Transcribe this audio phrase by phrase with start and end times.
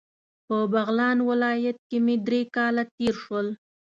[0.47, 3.47] په بغلان ولایت کې مې درې کاله تیر شول.